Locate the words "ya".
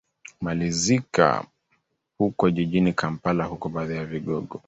3.95-4.05